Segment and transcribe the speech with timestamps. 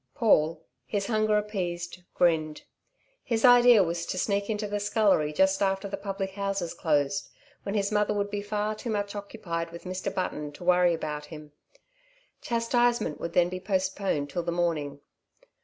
[0.15, 2.63] Paul, his hunger appeased, grinned.
[3.23, 7.29] His idea was to sneak into the scullery just after the public houses closed,
[7.61, 10.11] when his mother would be far too much occupied with Mr.
[10.11, 11.51] Button to worry about him.
[12.41, 15.01] Chastisement would then be postponed till the morning.